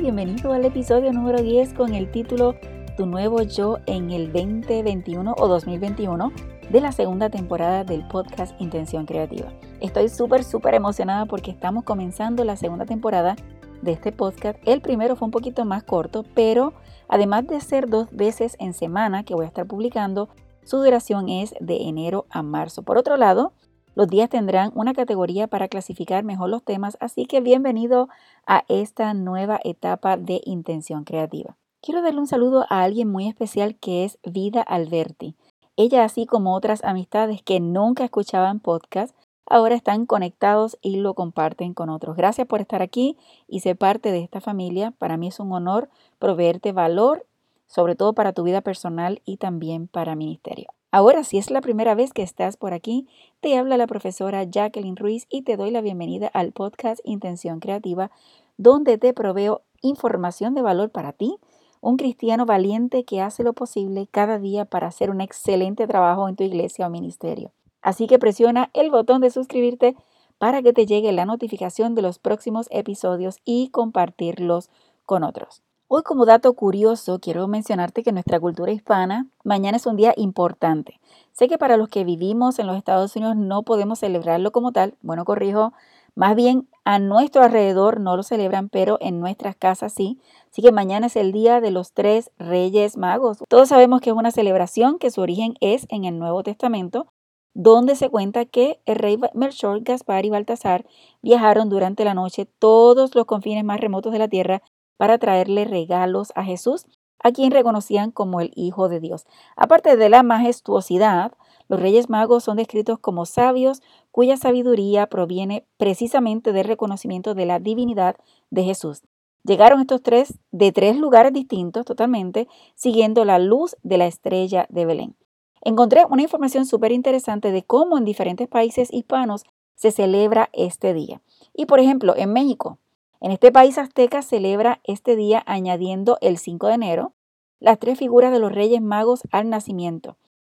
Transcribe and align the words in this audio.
bienvenido 0.00 0.52
al 0.52 0.64
episodio 0.64 1.12
número 1.12 1.40
10 1.40 1.74
con 1.74 1.94
el 1.94 2.10
título 2.10 2.56
Tu 3.00 3.06
nuevo 3.06 3.40
yo 3.40 3.78
en 3.86 4.10
el 4.10 4.30
2021 4.30 5.34
o 5.38 5.48
2021 5.48 6.32
de 6.68 6.80
la 6.82 6.92
segunda 6.92 7.30
temporada 7.30 7.82
del 7.82 8.06
podcast 8.06 8.60
Intención 8.60 9.06
Creativa. 9.06 9.50
Estoy 9.80 10.10
súper, 10.10 10.44
súper 10.44 10.74
emocionada 10.74 11.24
porque 11.24 11.50
estamos 11.50 11.84
comenzando 11.84 12.44
la 12.44 12.56
segunda 12.56 12.84
temporada 12.84 13.36
de 13.80 13.92
este 13.92 14.12
podcast. 14.12 14.58
El 14.66 14.82
primero 14.82 15.16
fue 15.16 15.24
un 15.24 15.32
poquito 15.32 15.64
más 15.64 15.82
corto, 15.82 16.26
pero 16.34 16.74
además 17.08 17.46
de 17.46 17.62
ser 17.62 17.88
dos 17.88 18.08
veces 18.10 18.54
en 18.58 18.74
semana 18.74 19.24
que 19.24 19.34
voy 19.34 19.46
a 19.46 19.48
estar 19.48 19.66
publicando, 19.66 20.28
su 20.62 20.76
duración 20.76 21.30
es 21.30 21.54
de 21.58 21.84
enero 21.88 22.26
a 22.28 22.42
marzo. 22.42 22.82
Por 22.82 22.98
otro 22.98 23.16
lado, 23.16 23.54
los 23.94 24.08
días 24.08 24.28
tendrán 24.28 24.72
una 24.74 24.92
categoría 24.92 25.46
para 25.46 25.68
clasificar 25.68 26.22
mejor 26.22 26.50
los 26.50 26.62
temas, 26.62 26.98
así 27.00 27.24
que 27.24 27.40
bienvenido 27.40 28.10
a 28.46 28.64
esta 28.68 29.14
nueva 29.14 29.58
etapa 29.64 30.18
de 30.18 30.42
intención 30.44 31.04
creativa. 31.04 31.56
Quiero 31.82 32.02
darle 32.02 32.20
un 32.20 32.26
saludo 32.26 32.66
a 32.68 32.82
alguien 32.82 33.10
muy 33.10 33.26
especial 33.26 33.74
que 33.74 34.04
es 34.04 34.18
Vida 34.22 34.60
Alberti. 34.60 35.34
Ella, 35.76 36.04
así 36.04 36.26
como 36.26 36.54
otras 36.54 36.84
amistades 36.84 37.42
que 37.42 37.58
nunca 37.58 38.04
escuchaban 38.04 38.60
podcast, 38.60 39.16
ahora 39.46 39.76
están 39.76 40.04
conectados 40.04 40.76
y 40.82 40.96
lo 40.96 41.14
comparten 41.14 41.72
con 41.72 41.88
otros. 41.88 42.18
Gracias 42.18 42.46
por 42.46 42.60
estar 42.60 42.82
aquí 42.82 43.16
y 43.48 43.60
ser 43.60 43.78
parte 43.78 44.12
de 44.12 44.22
esta 44.22 44.42
familia. 44.42 44.90
Para 44.90 45.16
mí 45.16 45.28
es 45.28 45.40
un 45.40 45.52
honor 45.52 45.88
proveerte 46.18 46.72
valor, 46.72 47.24
sobre 47.66 47.94
todo 47.94 48.12
para 48.12 48.34
tu 48.34 48.42
vida 48.42 48.60
personal 48.60 49.22
y 49.24 49.38
también 49.38 49.88
para 49.88 50.16
ministerio. 50.16 50.68
Ahora, 50.92 51.24
si 51.24 51.38
es 51.38 51.50
la 51.50 51.62
primera 51.62 51.94
vez 51.94 52.12
que 52.12 52.22
estás 52.22 52.58
por 52.58 52.74
aquí, 52.74 53.08
te 53.40 53.56
habla 53.56 53.78
la 53.78 53.86
profesora 53.86 54.44
Jacqueline 54.44 54.96
Ruiz 54.96 55.26
y 55.30 55.42
te 55.42 55.56
doy 55.56 55.70
la 55.70 55.80
bienvenida 55.80 56.26
al 56.26 56.52
podcast 56.52 57.00
Intención 57.04 57.58
Creativa, 57.58 58.10
donde 58.58 58.98
te 58.98 59.14
proveo 59.14 59.62
información 59.80 60.54
de 60.54 60.60
valor 60.60 60.90
para 60.90 61.12
ti, 61.14 61.38
un 61.80 61.96
cristiano 61.96 62.46
valiente 62.46 63.04
que 63.04 63.20
hace 63.20 63.42
lo 63.42 63.52
posible 63.52 64.08
cada 64.10 64.38
día 64.38 64.64
para 64.64 64.88
hacer 64.88 65.10
un 65.10 65.20
excelente 65.20 65.86
trabajo 65.86 66.28
en 66.28 66.36
tu 66.36 66.44
iglesia 66.44 66.86
o 66.86 66.90
ministerio. 66.90 67.52
Así 67.82 68.06
que 68.06 68.18
presiona 68.18 68.70
el 68.74 68.90
botón 68.90 69.20
de 69.20 69.30
suscribirte 69.30 69.96
para 70.38 70.62
que 70.62 70.72
te 70.72 70.86
llegue 70.86 71.12
la 71.12 71.26
notificación 71.26 71.94
de 71.94 72.02
los 72.02 72.18
próximos 72.18 72.66
episodios 72.70 73.38
y 73.44 73.68
compartirlos 73.68 74.70
con 75.06 75.24
otros. 75.24 75.62
Hoy 75.88 76.02
como 76.02 76.24
dato 76.24 76.52
curioso 76.52 77.18
quiero 77.18 77.48
mencionarte 77.48 78.04
que 78.04 78.12
nuestra 78.12 78.38
cultura 78.38 78.70
hispana 78.70 79.26
mañana 79.42 79.76
es 79.76 79.86
un 79.86 79.96
día 79.96 80.14
importante. 80.16 81.00
Sé 81.32 81.48
que 81.48 81.58
para 81.58 81.76
los 81.76 81.88
que 81.88 82.04
vivimos 82.04 82.58
en 82.58 82.68
los 82.68 82.76
Estados 82.76 83.16
Unidos 83.16 83.36
no 83.36 83.64
podemos 83.64 83.98
celebrarlo 83.98 84.52
como 84.52 84.70
tal, 84.70 84.94
bueno, 85.02 85.24
corrijo, 85.24 85.72
más 86.14 86.36
bien 86.36 86.68
a 86.84 86.98
nuestro 86.98 87.42
alrededor 87.42 88.00
no 88.00 88.16
lo 88.16 88.22
celebran, 88.22 88.68
pero 88.68 88.98
en 89.00 89.20
nuestras 89.20 89.56
casas 89.56 89.92
sí. 89.92 90.18
Así 90.50 90.62
que 90.62 90.72
mañana 90.72 91.06
es 91.06 91.16
el 91.16 91.32
día 91.32 91.60
de 91.60 91.70
los 91.70 91.92
tres 91.92 92.30
reyes 92.38 92.96
magos. 92.96 93.38
Todos 93.48 93.68
sabemos 93.68 94.00
que 94.00 94.10
es 94.10 94.16
una 94.16 94.30
celebración 94.30 94.98
que 94.98 95.10
su 95.10 95.20
origen 95.20 95.54
es 95.60 95.86
en 95.90 96.04
el 96.04 96.18
Nuevo 96.18 96.42
Testamento, 96.42 97.06
donde 97.54 97.96
se 97.96 98.08
cuenta 98.08 98.44
que 98.44 98.80
el 98.86 98.96
rey 98.96 99.18
Melchor, 99.34 99.80
Gaspar 99.82 100.24
y 100.24 100.30
Baltasar 100.30 100.86
viajaron 101.22 101.68
durante 101.68 102.04
la 102.04 102.14
noche 102.14 102.46
todos 102.58 103.14
los 103.14 103.24
confines 103.26 103.64
más 103.64 103.80
remotos 103.80 104.12
de 104.12 104.18
la 104.18 104.28
tierra 104.28 104.62
para 104.96 105.18
traerle 105.18 105.64
regalos 105.64 106.32
a 106.34 106.44
Jesús, 106.44 106.86
a 107.22 107.32
quien 107.32 107.50
reconocían 107.50 108.10
como 108.10 108.40
el 108.40 108.50
Hijo 108.54 108.88
de 108.88 109.00
Dios. 109.00 109.26
Aparte 109.56 109.96
de 109.96 110.08
la 110.08 110.22
majestuosidad, 110.22 111.32
los 111.68 111.80
Reyes 111.80 112.08
Magos 112.08 112.44
son 112.44 112.56
descritos 112.56 112.98
como 112.98 113.26
sabios 113.26 113.82
cuya 114.10 114.36
sabiduría 114.36 115.06
proviene 115.06 115.64
precisamente 115.76 116.52
del 116.52 116.66
reconocimiento 116.66 117.34
de 117.34 117.46
la 117.46 117.58
divinidad 117.58 118.16
de 118.50 118.64
Jesús. 118.64 119.02
Llegaron 119.44 119.80
estos 119.80 120.02
tres 120.02 120.38
de 120.50 120.72
tres 120.72 120.96
lugares 120.96 121.32
distintos 121.32 121.84
totalmente, 121.84 122.48
siguiendo 122.74 123.24
la 123.24 123.38
luz 123.38 123.76
de 123.82 123.98
la 123.98 124.06
estrella 124.06 124.66
de 124.68 124.84
Belén. 124.84 125.16
Encontré 125.62 126.04
una 126.08 126.22
información 126.22 126.66
súper 126.66 126.92
interesante 126.92 127.52
de 127.52 127.62
cómo 127.62 127.98
en 127.98 128.04
diferentes 128.04 128.48
países 128.48 128.92
hispanos 128.92 129.44
se 129.74 129.92
celebra 129.92 130.50
este 130.52 130.92
día. 130.92 131.22
Y 131.54 131.66
por 131.66 131.80
ejemplo, 131.80 132.14
en 132.16 132.32
México, 132.32 132.78
en 133.20 133.32
este 133.32 133.52
país 133.52 133.78
azteca 133.78 134.22
celebra 134.22 134.80
este 134.84 135.16
día 135.16 135.42
añadiendo 135.46 136.18
el 136.20 136.38
5 136.38 136.68
de 136.68 136.74
enero 136.74 137.12
las 137.60 137.78
tres 137.78 137.98
figuras 137.98 138.32
de 138.32 138.38
los 138.38 138.52
Reyes 138.52 138.80
Magos 138.80 139.20
al 139.30 139.50
nacimiento. 139.50 140.16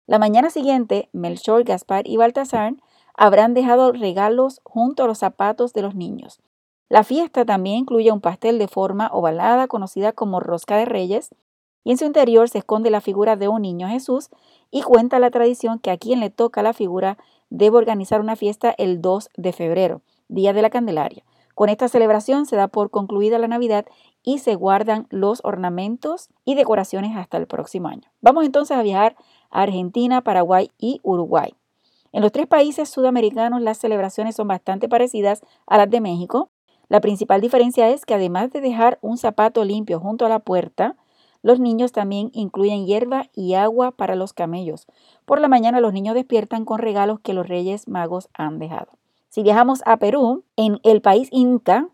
La 0.06 0.19
mañana 0.19 0.50
siguiente, 0.50 1.09
Melchor, 1.12 1.65
Gaspar 1.65 2.06
y 2.06 2.17
Baltasar 2.19 2.75
habrán 3.20 3.53
dejado 3.53 3.92
regalos 3.92 4.62
junto 4.64 5.04
a 5.04 5.06
los 5.06 5.19
zapatos 5.19 5.75
de 5.75 5.82
los 5.82 5.94
niños. 5.94 6.41
La 6.88 7.04
fiesta 7.04 7.44
también 7.44 7.76
incluye 7.76 8.10
un 8.10 8.22
pastel 8.22 8.58
de 8.58 8.66
forma 8.66 9.10
ovalada 9.12 9.69
conocida 9.69 10.12
como 10.12 10.41
rosca 10.41 10.78
de 10.78 10.86
reyes 10.86 11.28
y 11.84 11.91
en 11.91 11.98
su 11.98 12.06
interior 12.06 12.48
se 12.48 12.56
esconde 12.56 12.88
la 12.88 13.03
figura 13.03 13.36
de 13.36 13.47
un 13.47 13.60
niño 13.60 13.88
Jesús 13.88 14.31
y 14.70 14.81
cuenta 14.81 15.19
la 15.19 15.31
tradición 15.31 15.78
que 15.81 15.91
a 15.91 15.98
quien 15.98 16.20
le 16.20 16.31
toca 16.31 16.62
la 16.62 16.72
figura 16.72 17.19
debe 17.50 17.76
organizar 17.76 18.22
una 18.22 18.36
fiesta 18.36 18.75
el 18.78 19.03
2 19.03 19.28
de 19.37 19.52
febrero, 19.52 20.00
Día 20.28 20.54
de 20.54 20.62
la 20.62 20.70
Candelaria. 20.70 21.22
Con 21.54 21.69
esta 21.69 21.88
celebración 21.88 22.47
se 22.47 22.56
da 22.56 22.69
por 22.69 22.88
concluida 22.88 23.38
la 23.38 23.48
Navidad 23.48 23.84
y 24.22 24.38
se 24.38 24.54
guardan 24.54 25.06
los 25.10 25.41
ornamentos 25.44 26.31
y 26.47 26.54
decoraciones 26.54 27.14
hasta 27.19 27.37
el 27.37 27.47
próximo 27.47 27.88
año. 27.88 28.10
Vamos 28.22 28.47
entonces 28.47 28.78
a 28.78 28.82
viajar 28.82 29.14
a 29.50 29.60
Argentina, 29.60 30.22
Paraguay 30.22 30.70
y 30.78 31.00
Uruguay. 31.02 31.52
En 32.12 32.22
los 32.22 32.32
tres 32.32 32.47
países 32.47 32.88
sudamericanos 32.88 33.60
las 33.62 33.78
celebraciones 33.78 34.37
son 34.37 34.48
bastante 34.48 34.88
parecidas 34.88 35.43
a 35.66 35.78
las 35.78 35.91
de 35.91 36.00
México. 36.00 36.50
La 36.88 37.00
principal 37.00 37.41
diferencia 37.41 37.88
es 37.88 38.04
que 38.04 38.15
además 38.15 38.50
de 38.50 38.60
dejar 38.60 38.98
un 39.00 39.16
zapato 39.16 39.65
limpio 39.65 40.00
junto 40.00 40.26
a 40.26 40.28
la 40.28 40.41
puerta, 40.41 40.97
los 41.43 41.60
niños 41.60 41.93
también 41.93 42.31
incluyen 42.34 42.84
hierba 42.84 43.26
y 43.34 43.54
agua 43.54 43.93
para 43.93 44.16
los 44.16 44.32
camellos. 44.32 44.87
Por 45.25 45.41
la 45.41 45.49
mañana 45.49 45.81
los 45.81 45.93
niños 45.93 46.15
despiertan 46.15 46.65
con 46.65 46.81
regalos 46.81 47.20
que 47.20 47.32
los 47.32 47.49
reyes 47.49 47.88
magos 47.88 48.28
han 48.34 48.59
dejado. 48.59 48.99
Si 49.28 49.43
viajamos 49.43 49.81
a 49.87 49.97
Perú, 49.99 50.44
en 50.56 50.81
el 50.82 51.00
país 51.00 51.28
Inca, 51.31 51.88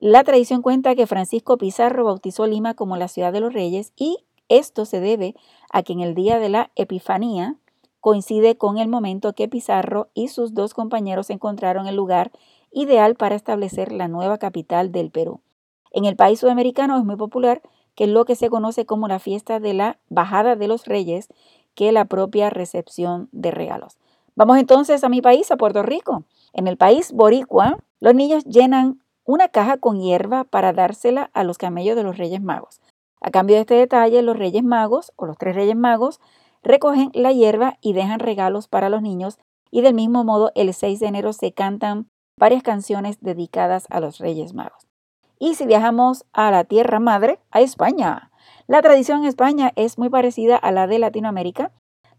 la 0.00 0.24
tradición 0.24 0.62
cuenta 0.62 0.96
que 0.96 1.06
Francisco 1.06 1.58
Pizarro 1.58 2.04
bautizó 2.04 2.46
Lima 2.46 2.74
como 2.74 2.96
la 2.96 3.08
ciudad 3.08 3.32
de 3.32 3.40
los 3.40 3.52
reyes 3.52 3.92
y 3.96 4.16
esto 4.48 4.84
se 4.84 5.00
debe 5.00 5.34
a 5.70 5.82
que 5.82 5.92
en 5.92 6.00
el 6.00 6.14
día 6.14 6.38
de 6.38 6.48
la 6.48 6.70
Epifanía 6.74 7.56
coincide 8.02 8.58
con 8.58 8.78
el 8.78 8.88
momento 8.88 9.32
que 9.32 9.48
Pizarro 9.48 10.08
y 10.12 10.26
sus 10.26 10.54
dos 10.54 10.74
compañeros 10.74 11.30
encontraron 11.30 11.86
el 11.86 11.94
lugar 11.94 12.32
ideal 12.72 13.14
para 13.14 13.36
establecer 13.36 13.92
la 13.92 14.08
nueva 14.08 14.38
capital 14.38 14.90
del 14.90 15.12
Perú. 15.12 15.40
En 15.92 16.04
el 16.04 16.16
país 16.16 16.40
sudamericano 16.40 16.98
es 16.98 17.04
muy 17.04 17.16
popular 17.16 17.62
que 17.94 18.04
es 18.04 18.10
lo 18.10 18.24
que 18.24 18.34
se 18.34 18.50
conoce 18.50 18.86
como 18.86 19.06
la 19.06 19.20
fiesta 19.20 19.60
de 19.60 19.72
la 19.72 19.98
bajada 20.08 20.56
de 20.56 20.66
los 20.66 20.86
reyes, 20.86 21.28
que 21.74 21.92
la 21.92 22.06
propia 22.06 22.50
recepción 22.50 23.28
de 23.30 23.52
regalos. 23.52 23.98
Vamos 24.34 24.58
entonces 24.58 25.04
a 25.04 25.08
mi 25.08 25.22
país, 25.22 25.52
a 25.52 25.56
Puerto 25.56 25.84
Rico. 25.84 26.24
En 26.52 26.66
el 26.66 26.76
país 26.76 27.12
boricua, 27.12 27.78
los 28.00 28.16
niños 28.16 28.44
llenan 28.44 29.00
una 29.24 29.48
caja 29.48 29.76
con 29.76 30.00
hierba 30.00 30.42
para 30.42 30.72
dársela 30.72 31.30
a 31.34 31.44
los 31.44 31.56
camellos 31.56 31.94
de 31.94 32.02
los 32.02 32.18
Reyes 32.18 32.42
Magos. 32.42 32.80
A 33.20 33.30
cambio 33.30 33.54
de 33.54 33.60
este 33.60 33.74
detalle, 33.74 34.22
los 34.22 34.36
Reyes 34.36 34.64
Magos 34.64 35.12
o 35.14 35.26
los 35.26 35.38
tres 35.38 35.54
Reyes 35.54 35.76
Magos 35.76 36.18
recogen 36.62 37.10
la 37.14 37.32
hierba 37.32 37.78
y 37.80 37.92
dejan 37.92 38.20
regalos 38.20 38.68
para 38.68 38.88
los 38.88 39.02
niños 39.02 39.38
y 39.70 39.80
del 39.80 39.94
mismo 39.94 40.24
modo 40.24 40.52
el 40.54 40.72
6 40.72 41.00
de 41.00 41.06
enero 41.06 41.32
se 41.32 41.52
cantan 41.52 42.08
varias 42.38 42.62
canciones 42.62 43.20
dedicadas 43.20 43.86
a 43.90 44.00
los 44.00 44.18
Reyes 44.18 44.54
Magos. 44.54 44.86
Y 45.38 45.54
si 45.54 45.66
viajamos 45.66 46.24
a 46.32 46.50
la 46.50 46.64
Tierra 46.64 47.00
Madre, 47.00 47.40
a 47.50 47.60
España, 47.60 48.30
la 48.66 48.80
tradición 48.82 49.20
en 49.20 49.26
España 49.26 49.72
es 49.76 49.98
muy 49.98 50.08
parecida 50.08 50.56
a 50.56 50.70
la 50.72 50.86
de 50.86 50.98
Latinoamérica 50.98 51.72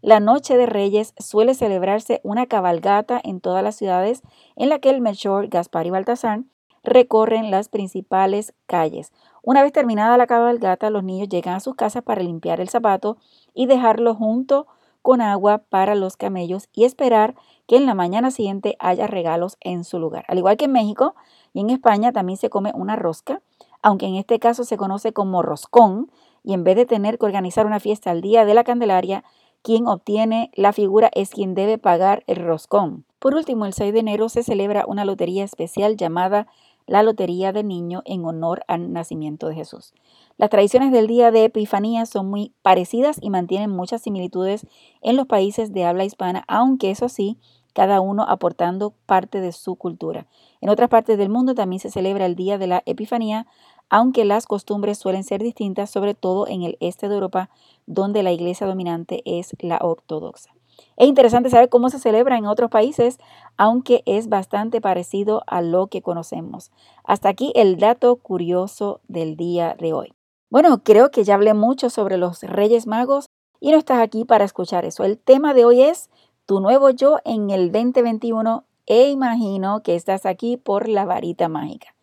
la 0.04 0.20
Noche 0.20 0.58
de 0.58 0.66
Reyes 0.66 1.14
suele 1.16 1.54
celebrarse 1.54 2.20
una 2.24 2.44
cabalgata 2.44 3.18
en 3.24 3.40
todas 3.40 3.64
las 3.64 3.76
ciudades 3.76 4.20
en 4.54 4.68
la 4.68 4.78
que 4.78 4.90
el 4.90 5.00
Melchor, 5.00 5.48
Gaspar 5.48 5.86
y 5.86 5.90
Baltasar 5.90 6.42
recorren 6.82 7.50
las 7.50 7.70
principales 7.70 8.52
calles. 8.66 9.14
Una 9.42 9.62
vez 9.62 9.72
terminada 9.72 10.18
la 10.18 10.26
cabalgata, 10.26 10.90
los 10.90 11.04
niños 11.04 11.30
llegan 11.30 11.54
a 11.54 11.60
sus 11.60 11.74
casas 11.74 12.02
para 12.02 12.22
limpiar 12.22 12.60
el 12.60 12.68
zapato 12.68 13.16
y 13.54 13.66
dejarlo 13.66 14.14
junto 14.14 14.66
con 15.00 15.20
agua 15.20 15.58
para 15.58 15.94
los 15.94 16.16
camellos 16.16 16.68
y 16.72 16.84
esperar 16.84 17.34
que 17.66 17.76
en 17.76 17.86
la 17.86 17.94
mañana 17.94 18.30
siguiente 18.30 18.76
haya 18.78 19.06
regalos 19.06 19.56
en 19.60 19.84
su 19.84 19.98
lugar. 19.98 20.24
Al 20.28 20.38
igual 20.38 20.56
que 20.56 20.64
en 20.64 20.72
México 20.72 21.14
y 21.52 21.60
en 21.60 21.70
España 21.70 22.12
también 22.12 22.36
se 22.36 22.50
come 22.50 22.72
una 22.74 22.96
rosca, 22.96 23.42
aunque 23.82 24.06
en 24.06 24.14
este 24.14 24.38
caso 24.38 24.64
se 24.64 24.76
conoce 24.76 25.12
como 25.12 25.42
roscón, 25.42 26.10
y 26.42 26.52
en 26.54 26.64
vez 26.64 26.76
de 26.76 26.86
tener 26.86 27.18
que 27.18 27.26
organizar 27.26 27.66
una 27.66 27.80
fiesta 27.80 28.10
al 28.10 28.20
día 28.20 28.44
de 28.44 28.54
la 28.54 28.64
Candelaria, 28.64 29.24
quien 29.62 29.88
obtiene 29.88 30.50
la 30.54 30.72
figura 30.72 31.10
es 31.14 31.30
quien 31.30 31.54
debe 31.54 31.78
pagar 31.78 32.22
el 32.26 32.36
roscón. 32.36 33.04
Por 33.18 33.34
último, 33.34 33.64
el 33.64 33.72
6 33.72 33.94
de 33.94 34.00
enero 34.00 34.28
se 34.28 34.42
celebra 34.42 34.84
una 34.86 35.06
lotería 35.06 35.44
especial 35.44 35.96
llamada 35.96 36.46
la 36.86 37.02
Lotería 37.02 37.52
del 37.52 37.68
Niño 37.68 38.02
en 38.04 38.24
honor 38.26 38.62
al 38.68 38.92
nacimiento 38.92 39.48
de 39.48 39.54
Jesús. 39.54 39.94
Las 40.36 40.50
tradiciones 40.50 40.90
del 40.90 41.06
día 41.06 41.30
de 41.30 41.44
Epifanía 41.44 42.06
son 42.06 42.28
muy 42.28 42.52
parecidas 42.62 43.18
y 43.20 43.30
mantienen 43.30 43.70
muchas 43.70 44.02
similitudes 44.02 44.66
en 45.00 45.14
los 45.14 45.28
países 45.28 45.72
de 45.72 45.84
habla 45.84 46.04
hispana, 46.04 46.42
aunque 46.48 46.90
eso 46.90 47.08
sí, 47.08 47.38
cada 47.72 48.00
uno 48.00 48.24
aportando 48.24 48.94
parte 49.06 49.40
de 49.40 49.52
su 49.52 49.76
cultura. 49.76 50.26
En 50.60 50.70
otras 50.70 50.88
partes 50.88 51.18
del 51.18 51.28
mundo 51.28 51.54
también 51.54 51.78
se 51.78 51.90
celebra 51.90 52.26
el 52.26 52.34
día 52.34 52.58
de 52.58 52.66
la 52.66 52.82
Epifanía, 52.84 53.46
aunque 53.88 54.24
las 54.24 54.46
costumbres 54.46 54.98
suelen 54.98 55.22
ser 55.22 55.40
distintas, 55.40 55.90
sobre 55.90 56.14
todo 56.14 56.48
en 56.48 56.62
el 56.62 56.78
este 56.80 57.08
de 57.08 57.14
Europa, 57.14 57.48
donde 57.86 58.24
la 58.24 58.32
iglesia 58.32 58.66
dominante 58.66 59.22
es 59.24 59.54
la 59.60 59.78
ortodoxa. 59.82 60.50
Es 60.96 61.06
interesante 61.06 61.50
saber 61.50 61.68
cómo 61.68 61.90
se 61.90 62.00
celebra 62.00 62.36
en 62.36 62.46
otros 62.46 62.70
países, 62.70 63.18
aunque 63.56 64.02
es 64.04 64.28
bastante 64.28 64.80
parecido 64.80 65.44
a 65.46 65.62
lo 65.62 65.86
que 65.86 66.02
conocemos. 66.02 66.72
Hasta 67.04 67.28
aquí 67.28 67.52
el 67.54 67.76
dato 67.76 68.16
curioso 68.16 69.00
del 69.06 69.36
día 69.36 69.76
de 69.78 69.92
hoy. 69.92 70.12
Bueno, 70.54 70.84
creo 70.84 71.10
que 71.10 71.24
ya 71.24 71.34
hablé 71.34 71.52
mucho 71.52 71.90
sobre 71.90 72.16
los 72.16 72.42
Reyes 72.42 72.86
Magos 72.86 73.26
y 73.58 73.72
no 73.72 73.76
estás 73.76 73.98
aquí 73.98 74.24
para 74.24 74.44
escuchar 74.44 74.84
eso. 74.84 75.02
El 75.02 75.18
tema 75.18 75.52
de 75.52 75.64
hoy 75.64 75.82
es 75.82 76.10
tu 76.46 76.60
nuevo 76.60 76.90
yo 76.90 77.18
en 77.24 77.50
el 77.50 77.72
2021 77.72 78.62
e 78.86 79.10
imagino 79.10 79.82
que 79.82 79.96
estás 79.96 80.26
aquí 80.26 80.56
por 80.56 80.88
la 80.88 81.06
varita 81.06 81.48
mágica. 81.48 81.96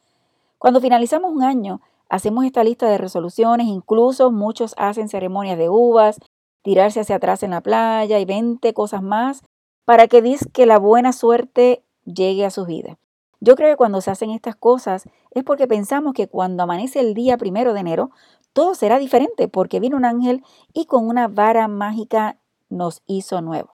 Cuando 0.58 0.82
finalizamos 0.82 1.32
un 1.32 1.44
año, 1.44 1.80
hacemos 2.10 2.44
esta 2.44 2.66
lista 2.66 2.90
de 2.90 2.98
resoluciones, 2.98 3.68
incluso 3.68 4.34
muchos 4.34 4.76
hacen 4.76 5.08
ceremonias 5.08 5.58
de 5.58 5.70
uvas, 5.70 6.18
tirarse 6.62 7.00
hacia 7.00 7.16
atrás 7.16 7.44
en 7.44 7.52
la 7.52 7.62
playa 7.62 8.20
y 8.20 8.26
20 8.26 8.74
cosas 8.74 9.02
más 9.02 9.44
para 9.86 10.10
que 10.10 10.22
dis 10.22 10.46
que 10.52 10.66
la 10.66 10.78
buena 10.78 11.14
suerte 11.14 11.86
llegue 12.04 12.44
a 12.44 12.52
su 12.52 12.66
vida. 12.66 12.98
Yo 13.44 13.56
creo 13.56 13.70
que 13.70 13.78
cuando 13.78 14.02
se 14.02 14.12
hacen 14.12 14.30
estas 14.30 14.56
cosas 14.56 15.10
es 15.32 15.44
porque 15.44 15.68
pensamos 15.68 16.14
que 16.14 16.28
cuando 16.28 16.64
amanece 16.64 17.00
el 17.00 17.16
día 17.16 17.38
primero 17.38 17.74
de 17.74 17.80
enero, 17.80 18.12
todo 18.54 18.76
será 18.76 19.00
diferente 19.00 19.48
porque 19.48 19.80
vino 19.80 19.98
un 19.98 20.06
ángel 20.06 20.44
y 20.74 20.86
con 20.86 21.08
una 21.08 21.28
vara 21.28 21.68
mágica 21.68 22.38
nos 22.70 23.02
hizo 23.08 23.42
nuevo. 23.42 23.76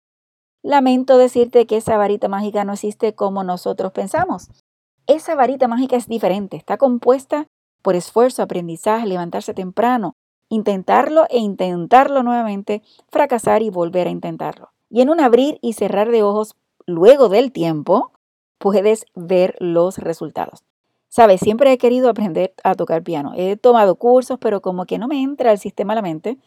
Lamento 0.61 1.17
decirte 1.17 1.65
que 1.65 1.77
esa 1.77 1.97
varita 1.97 2.27
mágica 2.27 2.63
no 2.63 2.73
existe 2.73 3.15
como 3.15 3.43
nosotros 3.43 3.91
pensamos. 3.91 4.49
Esa 5.07 5.35
varita 5.35 5.67
mágica 5.67 5.95
es 5.95 6.07
diferente, 6.07 6.57
está 6.57 6.77
compuesta 6.77 7.47
por 7.81 7.95
esfuerzo, 7.95 8.43
aprendizaje, 8.43 9.05
levantarse 9.05 9.53
temprano, 9.53 10.15
intentarlo 10.49 11.25
e 11.29 11.37
intentarlo 11.37 12.23
nuevamente, 12.23 12.81
fracasar 13.09 13.61
y 13.61 13.69
volver 13.69 14.07
a 14.07 14.11
intentarlo. 14.11 14.69
Y 14.89 15.01
en 15.01 15.09
un 15.09 15.19
abrir 15.19 15.59
y 15.61 15.73
cerrar 15.73 16.09
de 16.09 16.23
ojos 16.23 16.55
luego 16.87 17.29
del 17.29 17.51
tiempo, 17.51 18.14
puedes 18.57 19.05
ver 19.15 19.55
los 19.59 19.97
resultados. 19.97 20.63
Sabes, 21.09 21.39
siempre 21.39 21.71
he 21.71 21.77
querido 21.77 22.09
aprender 22.09 22.53
a 22.63 22.75
tocar 22.75 23.03
piano. 23.03 23.33
He 23.35 23.55
tomado 23.55 23.95
cursos, 23.95 24.37
pero 24.39 24.61
como 24.61 24.85
que 24.85 24.97
no 24.97 25.07
me 25.07 25.21
entra 25.21 25.51
el 25.51 25.59
sistema 25.59 25.93
a 25.93 25.95
la 25.95 26.01
mente. 26.01 26.37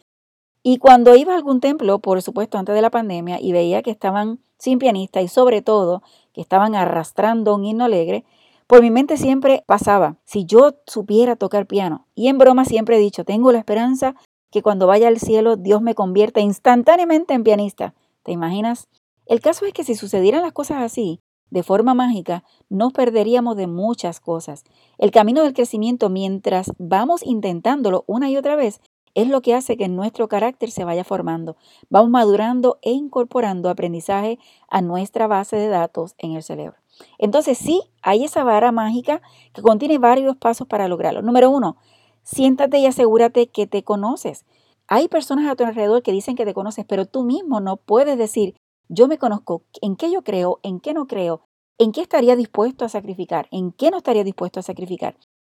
Y 0.61 0.77
cuando 0.77 1.15
iba 1.15 1.33
a 1.33 1.37
algún 1.37 1.59
templo, 1.59 1.99
por 1.99 2.21
supuesto 2.21 2.57
antes 2.57 2.75
de 2.75 2.81
la 2.81 2.91
pandemia, 2.91 3.39
y 3.41 3.51
veía 3.51 3.81
que 3.81 3.91
estaban 3.91 4.39
sin 4.57 4.77
pianista 4.77 5.21
y 5.21 5.27
sobre 5.27 5.61
todo 5.61 6.03
que 6.33 6.41
estaban 6.41 6.75
arrastrando 6.75 7.55
un 7.55 7.65
himno 7.65 7.85
alegre, 7.85 8.25
por 8.67 8.83
mi 8.83 8.91
mente 8.91 9.17
siempre 9.17 9.63
pasaba, 9.65 10.17
si 10.25 10.45
yo 10.45 10.75
supiera 10.85 11.35
tocar 11.35 11.65
piano, 11.65 12.05
y 12.13 12.27
en 12.27 12.37
broma 12.37 12.65
siempre 12.65 12.97
he 12.97 12.99
dicho, 12.99 13.23
tengo 13.23 13.51
la 13.51 13.57
esperanza 13.57 14.13
que 14.51 14.61
cuando 14.61 14.85
vaya 14.85 15.07
al 15.07 15.17
cielo 15.17 15.55
Dios 15.55 15.81
me 15.81 15.95
convierta 15.95 16.39
instantáneamente 16.41 17.33
en 17.33 17.43
pianista. 17.43 17.95
¿Te 18.21 18.31
imaginas? 18.31 18.87
El 19.25 19.41
caso 19.41 19.65
es 19.65 19.73
que 19.73 19.83
si 19.83 19.95
sucedieran 19.95 20.43
las 20.43 20.53
cosas 20.53 20.83
así, 20.83 21.19
de 21.49 21.63
forma 21.63 21.93
mágica, 21.93 22.43
nos 22.69 22.93
perderíamos 22.93 23.55
de 23.57 23.67
muchas 23.67 24.19
cosas. 24.19 24.63
El 24.97 25.11
camino 25.11 25.43
del 25.43 25.53
crecimiento, 25.53 26.09
mientras 26.09 26.71
vamos 26.77 27.25
intentándolo 27.25 28.03
una 28.07 28.29
y 28.29 28.37
otra 28.37 28.55
vez, 28.55 28.81
es 29.15 29.27
lo 29.27 29.41
que 29.41 29.55
hace 29.55 29.75
que 29.75 29.87
nuestro 29.87 30.27
carácter 30.27 30.71
se 30.71 30.85
vaya 30.85 31.03
formando. 31.03 31.57
Vamos 31.89 32.09
madurando 32.09 32.79
e 32.81 32.91
incorporando 32.91 33.69
aprendizaje 33.69 34.39
a 34.69 34.81
nuestra 34.81 35.27
base 35.27 35.55
de 35.55 35.67
datos 35.67 36.15
en 36.17 36.33
el 36.33 36.43
cerebro. 36.43 36.77
Entonces 37.17 37.57
sí, 37.57 37.81
hay 38.01 38.23
esa 38.23 38.43
vara 38.43 38.71
mágica 38.71 39.21
que 39.53 39.61
contiene 39.61 39.97
varios 39.97 40.37
pasos 40.37 40.67
para 40.67 40.87
lograrlo. 40.87 41.21
Número 41.21 41.49
uno, 41.49 41.77
siéntate 42.23 42.79
y 42.79 42.85
asegúrate 42.85 43.47
que 43.47 43.67
te 43.67 43.83
conoces. 43.83 44.45
Hay 44.87 45.07
personas 45.07 45.49
a 45.49 45.55
tu 45.55 45.63
alrededor 45.63 46.01
que 46.01 46.11
dicen 46.11 46.35
que 46.35 46.45
te 46.45 46.53
conoces, 46.53 46.85
pero 46.85 47.05
tú 47.05 47.23
mismo 47.23 47.59
no 47.59 47.77
puedes 47.77 48.17
decir, 48.17 48.55
yo 48.89 49.07
me 49.07 49.17
conozco, 49.19 49.61
en 49.81 49.95
qué 49.95 50.11
yo 50.11 50.23
creo, 50.23 50.59
en 50.63 50.79
qué 50.79 50.93
no 50.93 51.07
creo, 51.07 51.41
en 51.77 51.91
qué 51.91 52.01
estaría 52.01 52.35
dispuesto 52.35 52.83
a 52.83 52.89
sacrificar, 52.89 53.47
en 53.51 53.71
qué 53.71 53.91
no 53.91 53.97
estaría 53.97 54.23
dispuesto 54.23 54.59
a 54.59 54.63
sacrificar, 54.63 55.15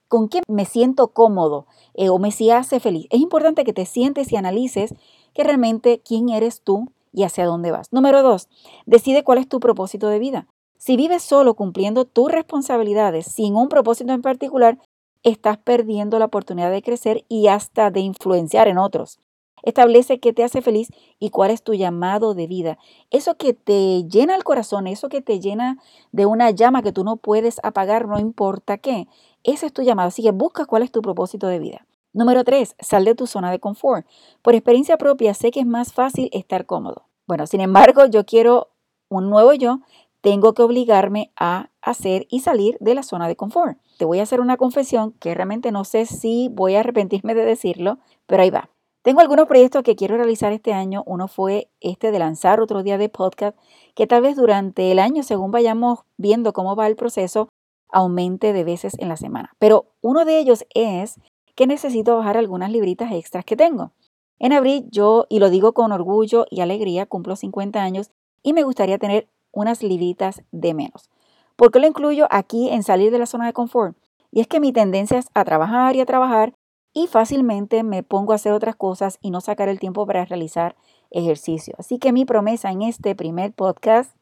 con 0.08 0.28
qué 0.28 0.42
me 0.46 0.66
siento 0.66 1.08
cómodo 1.08 1.66
eh, 1.94 2.10
o 2.10 2.18
me 2.18 2.30
si 2.30 2.50
hace 2.50 2.78
feliz. 2.78 3.06
Es 3.10 3.20
importante 3.20 3.64
que 3.64 3.72
te 3.72 3.86
sientes 3.86 4.30
y 4.30 4.36
analices 4.36 4.94
que 5.32 5.44
realmente 5.44 6.00
quién 6.04 6.28
eres 6.28 6.60
tú 6.62 6.92
y 7.12 7.24
hacia 7.24 7.46
dónde 7.46 7.70
vas. 7.70 7.88
Número 7.90 8.22
dos, 8.22 8.48
decide 8.84 9.24
cuál 9.24 9.38
es 9.38 9.48
tu 9.48 9.60
propósito 9.60 10.08
de 10.08 10.18
vida. 10.18 10.46
Si 10.76 10.96
vives 10.96 11.22
solo 11.22 11.54
cumpliendo 11.54 12.04
tus 12.04 12.30
responsabilidades 12.30 13.26
sin 13.26 13.56
un 13.56 13.68
propósito 13.68 14.12
en 14.12 14.20
particular, 14.20 14.78
estás 15.22 15.56
perdiendo 15.56 16.18
la 16.18 16.26
oportunidad 16.26 16.70
de 16.70 16.82
crecer 16.82 17.24
y 17.28 17.46
hasta 17.46 17.90
de 17.90 18.00
influenciar 18.00 18.68
en 18.68 18.78
otros. 18.78 19.18
Establece 19.62 20.20
qué 20.20 20.32
te 20.32 20.44
hace 20.44 20.62
feliz 20.62 20.88
y 21.18 21.30
cuál 21.30 21.50
es 21.50 21.62
tu 21.62 21.74
llamado 21.74 22.34
de 22.34 22.46
vida. 22.46 22.78
Eso 23.10 23.36
que 23.36 23.54
te 23.54 24.04
llena 24.04 24.34
el 24.34 24.44
corazón, 24.44 24.86
eso 24.86 25.08
que 25.08 25.22
te 25.22 25.40
llena 25.40 25.78
de 26.12 26.26
una 26.26 26.50
llama 26.50 26.82
que 26.82 26.92
tú 26.92 27.04
no 27.04 27.16
puedes 27.16 27.60
apagar, 27.62 28.06
no 28.06 28.18
importa 28.18 28.78
qué. 28.78 29.08
Ese 29.44 29.66
es 29.66 29.72
tu 29.72 29.82
llamado. 29.82 30.08
Así 30.08 30.22
que 30.22 30.30
busca 30.30 30.66
cuál 30.66 30.82
es 30.82 30.92
tu 30.92 31.02
propósito 31.02 31.46
de 31.46 31.58
vida. 31.58 31.86
Número 32.12 32.44
tres, 32.44 32.76
sal 32.78 33.04
de 33.04 33.14
tu 33.14 33.26
zona 33.26 33.50
de 33.50 33.58
confort. 33.58 34.06
Por 34.42 34.54
experiencia 34.54 34.98
propia, 34.98 35.32
sé 35.34 35.50
que 35.50 35.60
es 35.60 35.66
más 35.66 35.92
fácil 35.92 36.28
estar 36.32 36.66
cómodo. 36.66 37.06
Bueno, 37.26 37.46
sin 37.46 37.60
embargo, 37.60 38.06
yo 38.06 38.26
quiero 38.26 38.68
un 39.08 39.30
nuevo 39.30 39.52
yo 39.52 39.80
tengo 40.22 40.54
que 40.54 40.62
obligarme 40.62 41.32
a 41.36 41.68
hacer 41.82 42.26
y 42.30 42.40
salir 42.40 42.78
de 42.80 42.94
la 42.94 43.02
zona 43.02 43.28
de 43.28 43.36
confort. 43.36 43.76
Te 43.98 44.04
voy 44.04 44.20
a 44.20 44.22
hacer 44.22 44.40
una 44.40 44.56
confesión 44.56 45.12
que 45.12 45.34
realmente 45.34 45.72
no 45.72 45.84
sé 45.84 46.06
si 46.06 46.48
voy 46.52 46.76
a 46.76 46.80
arrepentirme 46.80 47.34
de 47.34 47.44
decirlo, 47.44 47.98
pero 48.26 48.42
ahí 48.42 48.50
va. 48.50 48.70
Tengo 49.02 49.20
algunos 49.20 49.48
proyectos 49.48 49.82
que 49.82 49.96
quiero 49.96 50.16
realizar 50.16 50.52
este 50.52 50.72
año. 50.72 51.02
Uno 51.06 51.26
fue 51.26 51.68
este 51.80 52.12
de 52.12 52.20
lanzar 52.20 52.60
otro 52.60 52.84
día 52.84 52.98
de 52.98 53.08
podcast, 53.08 53.58
que 53.96 54.06
tal 54.06 54.22
vez 54.22 54.36
durante 54.36 54.92
el 54.92 55.00
año, 55.00 55.24
según 55.24 55.50
vayamos 55.50 56.00
viendo 56.18 56.52
cómo 56.52 56.76
va 56.76 56.86
el 56.86 56.94
proceso, 56.94 57.48
aumente 57.90 58.52
de 58.52 58.62
veces 58.62 58.96
en 59.00 59.08
la 59.08 59.16
semana. 59.16 59.54
Pero 59.58 59.86
uno 60.02 60.24
de 60.24 60.38
ellos 60.38 60.64
es 60.74 61.18
que 61.56 61.66
necesito 61.66 62.16
bajar 62.16 62.36
algunas 62.36 62.70
libritas 62.70 63.10
extras 63.10 63.44
que 63.44 63.56
tengo. 63.56 63.90
En 64.38 64.52
abril 64.52 64.86
yo, 64.90 65.26
y 65.28 65.40
lo 65.40 65.50
digo 65.50 65.72
con 65.72 65.90
orgullo 65.90 66.46
y 66.48 66.60
alegría, 66.60 67.06
cumplo 67.06 67.34
50 67.34 67.82
años 67.82 68.12
y 68.42 68.52
me 68.52 68.62
gustaría 68.62 68.98
tener 68.98 69.28
unas 69.50 69.82
libritas 69.82 70.42
de 70.52 70.74
menos. 70.74 71.10
¿Por 71.56 71.72
qué 71.72 71.80
lo 71.80 71.88
incluyo 71.88 72.28
aquí 72.30 72.68
en 72.70 72.84
salir 72.84 73.10
de 73.10 73.18
la 73.18 73.26
zona 73.26 73.46
de 73.46 73.52
confort? 73.52 73.96
Y 74.30 74.40
es 74.40 74.46
que 74.46 74.60
mi 74.60 74.72
tendencia 74.72 75.18
es 75.18 75.26
a 75.34 75.44
trabajar 75.44 75.96
y 75.96 76.00
a 76.00 76.06
trabajar 76.06 76.54
y 76.94 77.06
fácilmente 77.06 77.82
me 77.82 78.02
pongo 78.02 78.32
a 78.32 78.36
hacer 78.36 78.52
otras 78.52 78.76
cosas 78.76 79.18
y 79.22 79.30
no 79.30 79.40
sacar 79.40 79.68
el 79.68 79.78
tiempo 79.78 80.06
para 80.06 80.24
realizar 80.24 80.76
ejercicio. 81.10 81.74
Así 81.78 81.98
que 81.98 82.12
mi 82.12 82.24
promesa 82.24 82.70
en 82.70 82.82
este 82.82 83.14
primer 83.14 83.52
podcast, 83.52 84.14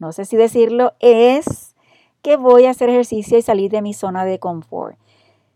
no 0.00 0.12
sé 0.12 0.24
si 0.24 0.36
decirlo, 0.36 0.94
es 1.00 1.74
que 2.22 2.36
voy 2.36 2.66
a 2.66 2.70
hacer 2.70 2.88
ejercicio 2.88 3.38
y 3.38 3.42
salir 3.42 3.70
de 3.70 3.82
mi 3.82 3.94
zona 3.94 4.24
de 4.24 4.38
confort. 4.38 4.96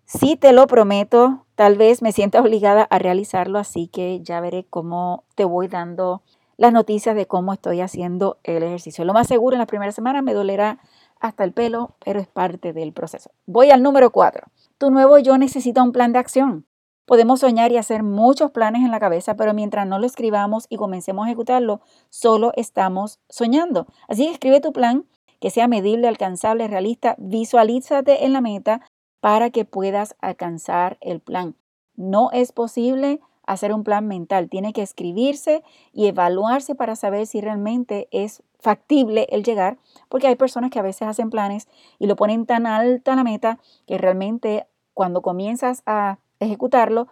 Si 0.04 0.36
te 0.36 0.52
lo 0.52 0.66
prometo, 0.66 1.44
tal 1.56 1.76
vez 1.76 2.02
me 2.02 2.12
sienta 2.12 2.40
obligada 2.40 2.82
a 2.82 2.98
realizarlo, 2.98 3.58
así 3.58 3.88
que 3.88 4.20
ya 4.22 4.40
veré 4.40 4.64
cómo 4.68 5.24
te 5.34 5.44
voy 5.44 5.68
dando 5.68 6.22
las 6.56 6.72
noticias 6.72 7.14
de 7.16 7.26
cómo 7.26 7.52
estoy 7.52 7.80
haciendo 7.80 8.38
el 8.44 8.62
ejercicio. 8.62 9.04
Lo 9.04 9.12
más 9.12 9.26
seguro 9.26 9.54
en 9.54 9.58
las 9.58 9.68
primeras 9.68 9.94
semanas 9.94 10.22
me 10.22 10.32
dolerá 10.32 10.78
hasta 11.20 11.44
el 11.44 11.52
pelo, 11.52 11.96
pero 12.04 12.20
es 12.20 12.26
parte 12.28 12.72
del 12.72 12.92
proceso. 12.92 13.30
Voy 13.46 13.70
al 13.70 13.82
número 13.82 14.10
cuatro. 14.10 14.48
Tu 14.78 14.90
nuevo 14.90 15.18
yo 15.18 15.38
necesita 15.38 15.82
un 15.82 15.92
plan 15.92 16.12
de 16.12 16.18
acción. 16.18 16.66
Podemos 17.06 17.40
soñar 17.40 17.70
y 17.70 17.76
hacer 17.76 18.02
muchos 18.02 18.50
planes 18.50 18.82
en 18.82 18.90
la 18.90 18.98
cabeza, 18.98 19.36
pero 19.36 19.54
mientras 19.54 19.86
no 19.86 19.98
lo 19.98 20.06
escribamos 20.06 20.66
y 20.68 20.76
comencemos 20.76 21.24
a 21.24 21.28
ejecutarlo, 21.28 21.80
solo 22.10 22.52
estamos 22.56 23.20
soñando. 23.28 23.86
Así 24.08 24.26
que 24.26 24.32
escribe 24.32 24.60
tu 24.60 24.72
plan 24.72 25.06
que 25.40 25.50
sea 25.50 25.68
medible, 25.68 26.08
alcanzable, 26.08 26.66
realista. 26.66 27.14
Visualízate 27.18 28.24
en 28.24 28.32
la 28.32 28.40
meta 28.40 28.80
para 29.20 29.50
que 29.50 29.64
puedas 29.64 30.16
alcanzar 30.20 30.98
el 31.00 31.20
plan. 31.20 31.54
No 31.94 32.30
es 32.32 32.52
posible 32.52 33.20
hacer 33.46 33.72
un 33.72 33.84
plan 33.84 34.06
mental, 34.08 34.48
tiene 34.48 34.72
que 34.72 34.82
escribirse 34.82 35.62
y 35.92 36.06
evaluarse 36.06 36.74
para 36.74 36.96
saber 36.96 37.26
si 37.26 37.40
realmente 37.40 38.08
es 38.10 38.42
factible 38.66 39.28
el 39.30 39.44
llegar, 39.44 39.78
porque 40.08 40.26
hay 40.26 40.34
personas 40.34 40.72
que 40.72 40.80
a 40.80 40.82
veces 40.82 41.06
hacen 41.06 41.30
planes 41.30 41.68
y 42.00 42.08
lo 42.08 42.16
ponen 42.16 42.46
tan 42.46 42.66
alta 42.66 43.14
la 43.14 43.22
meta 43.22 43.60
que 43.86 43.96
realmente 43.96 44.66
cuando 44.92 45.22
comienzas 45.22 45.84
a 45.86 46.18
ejecutarlo, 46.40 47.06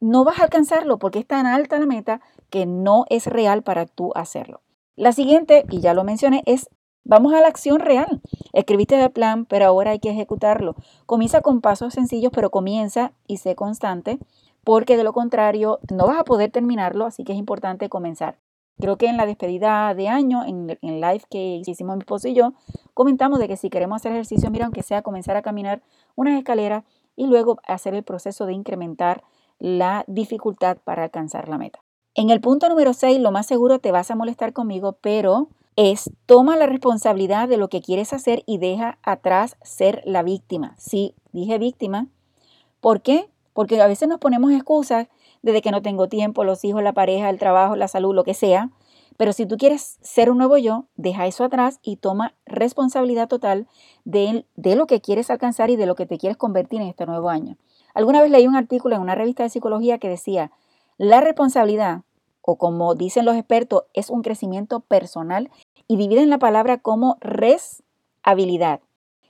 no 0.00 0.24
vas 0.24 0.40
a 0.40 0.42
alcanzarlo 0.42 0.98
porque 0.98 1.20
es 1.20 1.26
tan 1.26 1.46
alta 1.46 1.78
la 1.78 1.86
meta 1.86 2.20
que 2.50 2.66
no 2.66 3.04
es 3.10 3.28
real 3.28 3.62
para 3.62 3.86
tú 3.86 4.10
hacerlo. 4.16 4.60
La 4.96 5.12
siguiente, 5.12 5.64
y 5.70 5.78
ya 5.78 5.94
lo 5.94 6.02
mencioné, 6.02 6.42
es 6.46 6.68
vamos 7.04 7.32
a 7.32 7.40
la 7.40 7.46
acción 7.46 7.78
real. 7.78 8.20
Escribiste 8.52 9.00
el 9.00 9.12
plan, 9.12 9.44
pero 9.44 9.66
ahora 9.66 9.92
hay 9.92 10.00
que 10.00 10.10
ejecutarlo. 10.10 10.74
Comienza 11.06 11.42
con 11.42 11.60
pasos 11.60 11.94
sencillos, 11.94 12.32
pero 12.34 12.50
comienza 12.50 13.12
y 13.28 13.36
sé 13.36 13.54
constante, 13.54 14.18
porque 14.64 14.96
de 14.96 15.04
lo 15.04 15.12
contrario 15.12 15.78
no 15.94 16.08
vas 16.08 16.18
a 16.18 16.24
poder 16.24 16.50
terminarlo, 16.50 17.06
así 17.06 17.22
que 17.22 17.34
es 17.34 17.38
importante 17.38 17.88
comenzar. 17.88 18.40
Creo 18.80 18.96
que 18.96 19.06
en 19.06 19.16
la 19.16 19.26
despedida 19.26 19.92
de 19.94 20.08
año, 20.08 20.44
en 20.44 20.70
el 20.82 21.00
live 21.00 21.22
que 21.28 21.62
hicimos 21.66 21.96
mi 21.96 22.02
esposo 22.02 22.28
y 22.28 22.34
yo, 22.34 22.52
comentamos 22.94 23.38
de 23.38 23.48
que 23.48 23.56
si 23.56 23.70
queremos 23.70 23.96
hacer 23.96 24.12
ejercicio, 24.12 24.50
mira, 24.50 24.66
aunque 24.66 24.82
sea 24.82 25.02
comenzar 25.02 25.36
a 25.36 25.42
caminar 25.42 25.82
unas 26.14 26.38
escaleras 26.38 26.84
y 27.16 27.26
luego 27.26 27.58
hacer 27.66 27.94
el 27.94 28.04
proceso 28.04 28.46
de 28.46 28.52
incrementar 28.52 29.24
la 29.58 30.04
dificultad 30.06 30.78
para 30.84 31.04
alcanzar 31.04 31.48
la 31.48 31.58
meta. 31.58 31.80
En 32.14 32.30
el 32.30 32.40
punto 32.40 32.68
número 32.68 32.94
6, 32.94 33.20
lo 33.20 33.32
más 33.32 33.46
seguro 33.46 33.80
te 33.80 33.92
vas 33.92 34.10
a 34.10 34.16
molestar 34.16 34.52
conmigo, 34.52 34.98
pero 35.00 35.48
es 35.76 36.10
toma 36.26 36.56
la 36.56 36.66
responsabilidad 36.66 37.48
de 37.48 37.56
lo 37.56 37.68
que 37.68 37.80
quieres 37.80 38.12
hacer 38.12 38.42
y 38.46 38.58
deja 38.58 38.98
atrás 39.02 39.56
ser 39.62 40.02
la 40.04 40.22
víctima. 40.22 40.74
Sí, 40.78 41.14
dije 41.32 41.58
víctima. 41.58 42.06
¿Por 42.80 43.02
qué? 43.02 43.30
Porque 43.52 43.80
a 43.80 43.86
veces 43.86 44.08
nos 44.08 44.18
ponemos 44.18 44.52
excusas 44.52 45.08
desde 45.48 45.62
que 45.62 45.70
no 45.70 45.80
tengo 45.80 46.08
tiempo, 46.08 46.44
los 46.44 46.62
hijos, 46.64 46.82
la 46.82 46.92
pareja, 46.92 47.30
el 47.30 47.38
trabajo, 47.38 47.74
la 47.74 47.88
salud, 47.88 48.14
lo 48.14 48.22
que 48.22 48.34
sea. 48.34 48.70
Pero 49.16 49.32
si 49.32 49.46
tú 49.46 49.56
quieres 49.56 49.98
ser 50.02 50.30
un 50.30 50.36
nuevo 50.36 50.58
yo, 50.58 50.84
deja 50.96 51.26
eso 51.26 51.42
atrás 51.42 51.80
y 51.82 51.96
toma 51.96 52.34
responsabilidad 52.44 53.28
total 53.28 53.66
de, 54.04 54.44
de, 54.56 54.76
lo 54.76 54.86
que 54.86 55.00
quieres 55.00 55.30
alcanzar 55.30 55.70
y 55.70 55.76
de 55.76 55.86
lo 55.86 55.94
que 55.94 56.04
te 56.04 56.18
quieres 56.18 56.36
convertir 56.36 56.82
en 56.82 56.88
este 56.88 57.06
nuevo 57.06 57.30
año. 57.30 57.56
Alguna 57.94 58.20
vez 58.20 58.30
leí 58.30 58.46
un 58.46 58.56
artículo 58.56 58.94
en 58.94 59.00
una 59.02 59.14
revista 59.14 59.42
de 59.42 59.48
psicología 59.48 59.98
que 59.98 60.08
decía, 60.08 60.52
la 60.98 61.20
responsabilidad, 61.20 62.02
o 62.42 62.56
como 62.56 62.94
dicen 62.94 63.24
los 63.24 63.36
expertos, 63.36 63.84
es 63.94 64.10
un 64.10 64.22
crecimiento 64.22 64.80
personal 64.80 65.50
y 65.88 65.96
dividen 65.96 66.28
la 66.28 66.38
palabra 66.38 66.78
como 66.78 67.16
res 67.20 67.82
habilidad. 68.22 68.80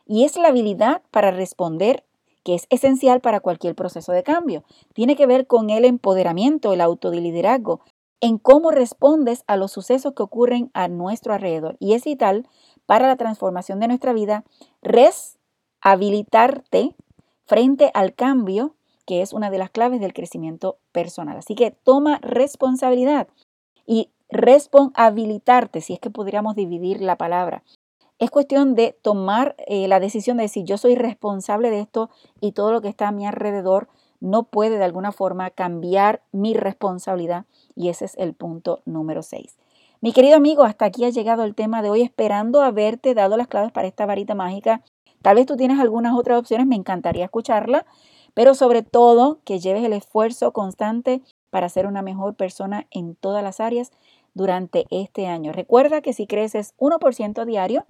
Y 0.05 0.25
es 0.25 0.37
la 0.37 0.49
habilidad 0.49 1.03
para 1.13 1.31
responder 1.31 2.05
que 2.49 2.55
es 2.55 2.67
esencial 2.71 3.21
para 3.21 3.41
cualquier 3.41 3.75
proceso 3.75 4.13
de 4.13 4.23
cambio. 4.23 4.65
Tiene 4.95 5.17
que 5.17 5.27
ver 5.27 5.47
con 5.47 5.69
el 5.69 5.85
empoderamiento, 5.85 6.73
el 6.73 6.81
autoliderazgo, 6.81 7.83
en 8.23 8.39
cómo 8.39 8.71
respondes 8.71 9.45
a 9.47 9.59
los 9.59 9.71
sucesos 9.71 10.15
que 10.15 10.23
ocurren 10.23 10.71
a 10.73 10.89
nuestro 10.89 11.35
alrededor. 11.35 11.77
Y 11.79 11.93
es 11.93 12.05
vital 12.05 12.49
para 12.87 13.07
la 13.07 13.17
transformación 13.17 13.81
de 13.81 13.89
nuestra 13.89 14.15
vida 14.15 14.45
reshabilitarte 14.81 16.97
frente 17.45 17.91
al 17.93 18.15
cambio, 18.15 18.77
que 19.05 19.21
es 19.21 19.35
una 19.35 19.51
de 19.51 19.59
las 19.59 19.69
claves 19.69 20.01
del 20.01 20.15
crecimiento 20.15 20.79
personal. 20.91 21.37
Así 21.37 21.55
que 21.55 21.73
toma 21.73 22.19
responsabilidad 22.23 23.29
y 23.85 24.09
responsabilitarte, 24.31 25.83
si 25.83 25.93
es 25.93 26.01
que 26.01 26.09
pudiéramos 26.09 26.55
dividir 26.55 27.03
la 27.03 27.17
palabra. 27.17 27.63
Es 28.19 28.33
cuestión 28.33 28.75
de 28.75 28.99
tomar 29.01 29.55
eh, 29.69 29.87
la 29.87 30.01
decisión 30.01 30.39
de 30.39 30.43
decir 30.45 30.65
yo 30.65 30.77
soy 30.77 30.97
responsable 30.97 31.71
de 31.71 31.81
esto 31.81 32.11
y 32.41 32.51
todo 32.51 32.73
lo 32.73 32.81
que 32.81 32.89
está 32.89 33.07
a 33.07 33.13
mi 33.13 33.25
alrededor 33.27 33.89
no 34.21 34.43
puede 34.43 34.77
de 34.77 34.85
alguna 34.85 35.13
forma 35.13 35.51
cambiar 35.51 36.23
mi 36.33 36.53
responsabilidad 36.55 37.45
y 37.77 37.91
ese 37.91 38.07
es 38.07 38.17
el 38.17 38.35
punto 38.35 38.83
número 38.87 39.23
6. 39.23 39.57
Mi 40.01 40.13
querido 40.13 40.37
amigo, 40.37 40.65
hasta 40.65 40.85
aquí 40.85 41.05
ha 41.05 41.11
llegado 41.11 41.45
el 41.45 41.55
tema 41.55 41.81
de 41.81 41.91
hoy 41.91 42.03
esperando 42.03 42.61
haberte 42.63 43.15
dado 43.15 43.37
las 43.37 43.47
claves 43.47 43.71
para 43.71 43.87
esta 43.87 44.05
varita 44.05 44.35
mágica. 44.35 44.83
Tal 45.23 45.37
vez 45.37 45.47
tú 45.47 45.57
tienes 45.57 45.79
algunas 45.79 46.17
otras 46.17 46.39
opciones, 46.39 46.67
me 46.67 46.77
encantaría 46.77 47.25
escucharla, 47.25 47.87
pero 48.35 48.55
sobre 48.55 48.83
todo 48.83 49.39
que 49.45 49.61
lleves 49.61 49.85
el 49.85 49.93
esfuerzo 49.93 50.53
constante 50.53 51.23
para 51.51 51.69
ser 51.69 51.87
una 51.87 52.03
mejor 52.03 52.35
persona 52.35 52.89
en 52.91 53.15
todas 53.15 53.45
las 53.45 53.61
áreas 53.61 53.93
durante 54.35 54.87
este 54.91 55.27
año. 55.27 55.53
Recuerda 55.53 56.01
que 56.01 56.13
si 56.13 56.27
creces 56.27 56.75
1% 56.79 57.45
diario, 57.45 57.85